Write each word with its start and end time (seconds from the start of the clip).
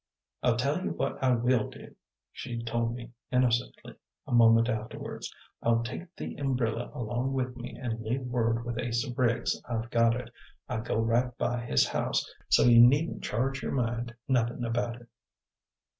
"I'll 0.41 0.57
tell 0.57 0.83
you 0.83 0.93
what 0.93 1.23
I 1.23 1.29
will 1.35 1.69
do," 1.69 1.95
she 2.31 2.63
told 2.63 2.95
me 2.95 3.11
innocently, 3.31 3.97
a 4.25 4.31
moment 4.31 4.67
afterwards. 4.67 5.31
"I'll 5.61 5.83
take 5.83 6.15
the 6.15 6.33
umbrilla 6.37 6.89
along 6.95 7.33
with 7.33 7.55
me, 7.55 7.75
and 7.77 8.01
leave 8.01 8.21
word 8.23 8.65
with 8.65 8.79
Asa 8.81 9.11
Briggs 9.11 9.61
I've 9.69 9.91
got 9.91 10.15
it. 10.19 10.31
I 10.67 10.79
go 10.79 10.95
right 10.97 11.37
by 11.37 11.63
his 11.65 11.87
house, 11.87 12.25
so 12.49 12.63
you 12.63 12.81
needn't 12.81 13.21
charge 13.23 13.61
your 13.61 13.73
mind 13.73 14.15
nothin' 14.27 14.65
about 14.65 14.95
it." 14.99 15.07